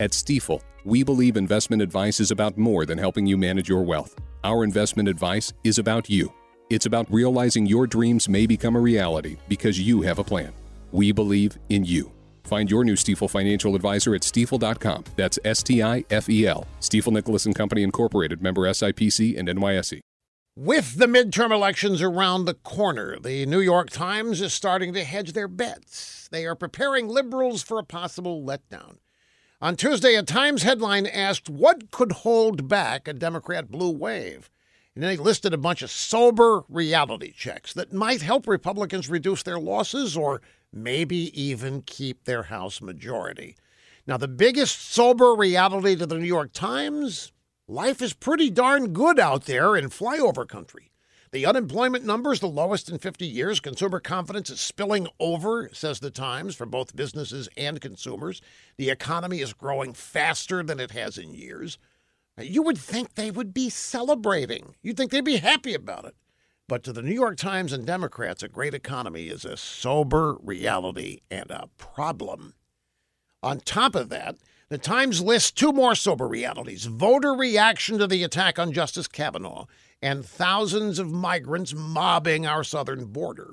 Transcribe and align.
At 0.00 0.12
Stifel, 0.12 0.62
we 0.86 1.02
believe 1.02 1.36
investment 1.36 1.82
advice 1.82 2.20
is 2.20 2.30
about 2.30 2.56
more 2.56 2.86
than 2.86 2.96
helping 2.96 3.26
you 3.26 3.36
manage 3.36 3.68
your 3.68 3.82
wealth. 3.82 4.16
Our 4.44 4.64
investment 4.64 5.10
advice 5.10 5.52
is 5.62 5.76
about 5.76 6.08
you. 6.08 6.32
It's 6.70 6.86
about 6.86 7.06
realizing 7.12 7.66
your 7.66 7.86
dreams 7.86 8.26
may 8.26 8.46
become 8.46 8.76
a 8.76 8.80
reality 8.80 9.36
because 9.46 9.78
you 9.78 10.00
have 10.00 10.18
a 10.18 10.24
plan. 10.24 10.54
We 10.90 11.12
believe 11.12 11.58
in 11.68 11.84
you. 11.84 12.12
Find 12.44 12.70
your 12.70 12.82
new 12.82 12.94
Stifel 12.94 13.28
financial 13.28 13.76
advisor 13.76 14.14
at 14.14 14.22
stifel.com. 14.22 15.04
That's 15.16 15.38
S 15.44 15.62
T 15.62 15.82
I 15.82 16.02
F 16.08 16.30
E 16.30 16.46
L. 16.46 16.66
Stifel 16.80 17.12
Nicolaus 17.12 17.44
and 17.44 17.54
Company 17.54 17.82
Incorporated, 17.82 18.40
member 18.40 18.62
SIPC 18.62 19.38
and 19.38 19.48
NYSE. 19.48 20.00
With 20.56 20.96
the 20.96 21.08
midterm 21.08 21.52
elections 21.52 22.00
around 22.00 22.46
the 22.46 22.54
corner, 22.54 23.18
the 23.18 23.44
New 23.44 23.60
York 23.60 23.90
Times 23.90 24.40
is 24.40 24.54
starting 24.54 24.94
to 24.94 25.04
hedge 25.04 25.34
their 25.34 25.46
bets. 25.46 26.26
They 26.32 26.46
are 26.46 26.56
preparing 26.56 27.06
liberals 27.06 27.62
for 27.62 27.78
a 27.78 27.84
possible 27.84 28.42
letdown. 28.42 28.96
On 29.62 29.76
Tuesday, 29.76 30.14
a 30.14 30.22
Times 30.22 30.62
headline 30.62 31.06
asked 31.06 31.50
what 31.50 31.90
could 31.90 32.12
hold 32.12 32.66
back 32.66 33.06
a 33.06 33.12
Democrat 33.12 33.70
blue 33.70 33.90
wave. 33.90 34.50
And 34.94 35.04
then 35.04 35.10
they 35.10 35.22
listed 35.22 35.52
a 35.52 35.58
bunch 35.58 35.82
of 35.82 35.90
sober 35.90 36.62
reality 36.70 37.30
checks 37.30 37.74
that 37.74 37.92
might 37.92 38.22
help 38.22 38.48
Republicans 38.48 39.10
reduce 39.10 39.42
their 39.42 39.58
losses 39.58 40.16
or 40.16 40.40
maybe 40.72 41.30
even 41.38 41.82
keep 41.82 42.24
their 42.24 42.44
House 42.44 42.80
majority. 42.80 43.54
Now, 44.06 44.16
the 44.16 44.28
biggest 44.28 44.80
sober 44.80 45.34
reality 45.34 45.94
to 45.96 46.06
the 46.06 46.16
New 46.16 46.24
York 46.24 46.54
Times 46.54 47.30
life 47.68 48.00
is 48.00 48.14
pretty 48.14 48.48
darn 48.48 48.94
good 48.94 49.20
out 49.20 49.44
there 49.44 49.76
in 49.76 49.90
flyover 49.90 50.48
country. 50.48 50.90
The 51.32 51.46
unemployment 51.46 52.04
number 52.04 52.32
is 52.32 52.40
the 52.40 52.48
lowest 52.48 52.88
in 52.88 52.98
50 52.98 53.24
years. 53.24 53.60
Consumer 53.60 54.00
confidence 54.00 54.50
is 54.50 54.60
spilling 54.60 55.06
over, 55.20 55.70
says 55.72 56.00
the 56.00 56.10
Times, 56.10 56.56
for 56.56 56.66
both 56.66 56.96
businesses 56.96 57.48
and 57.56 57.80
consumers. 57.80 58.42
The 58.78 58.90
economy 58.90 59.40
is 59.40 59.52
growing 59.52 59.92
faster 59.92 60.64
than 60.64 60.80
it 60.80 60.90
has 60.90 61.16
in 61.16 61.32
years. 61.32 61.78
You 62.36 62.62
would 62.62 62.78
think 62.78 63.14
they 63.14 63.30
would 63.30 63.54
be 63.54 63.70
celebrating. 63.70 64.74
You'd 64.82 64.96
think 64.96 65.12
they'd 65.12 65.24
be 65.24 65.36
happy 65.36 65.72
about 65.72 66.04
it. 66.04 66.16
But 66.66 66.82
to 66.84 66.92
the 66.92 67.02
New 67.02 67.14
York 67.14 67.36
Times 67.36 67.72
and 67.72 67.86
Democrats, 67.86 68.42
a 68.42 68.48
great 68.48 68.74
economy 68.74 69.28
is 69.28 69.44
a 69.44 69.56
sober 69.56 70.36
reality 70.42 71.20
and 71.30 71.50
a 71.50 71.68
problem. 71.76 72.54
On 73.40 73.60
top 73.60 73.94
of 73.94 74.08
that, 74.08 74.36
the 74.70 74.78
Times 74.78 75.20
lists 75.20 75.50
two 75.50 75.72
more 75.72 75.96
sober 75.96 76.28
realities 76.28 76.84
voter 76.84 77.34
reaction 77.34 77.98
to 77.98 78.06
the 78.06 78.22
attack 78.22 78.56
on 78.56 78.72
Justice 78.72 79.08
Kavanaugh 79.08 79.66
and 80.00 80.24
thousands 80.24 81.00
of 81.00 81.10
migrants 81.10 81.74
mobbing 81.74 82.46
our 82.46 82.62
southern 82.62 83.06
border. 83.06 83.52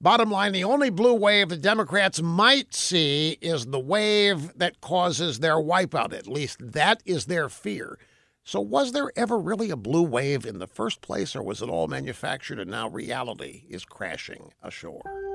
Bottom 0.00 0.30
line 0.30 0.52
the 0.52 0.62
only 0.62 0.88
blue 0.88 1.14
wave 1.14 1.48
the 1.48 1.56
Democrats 1.56 2.22
might 2.22 2.72
see 2.72 3.36
is 3.40 3.66
the 3.66 3.80
wave 3.80 4.56
that 4.56 4.80
causes 4.80 5.40
their 5.40 5.56
wipeout. 5.56 6.12
At 6.12 6.28
least 6.28 6.58
that 6.60 7.02
is 7.04 7.26
their 7.26 7.48
fear. 7.48 7.98
So, 8.44 8.60
was 8.60 8.92
there 8.92 9.10
ever 9.16 9.36
really 9.38 9.70
a 9.70 9.76
blue 9.76 10.04
wave 10.04 10.46
in 10.46 10.60
the 10.60 10.68
first 10.68 11.00
place, 11.00 11.34
or 11.34 11.42
was 11.42 11.60
it 11.60 11.68
all 11.68 11.88
manufactured 11.88 12.60
and 12.60 12.70
now 12.70 12.88
reality 12.88 13.64
is 13.68 13.84
crashing 13.84 14.52
ashore? 14.62 15.25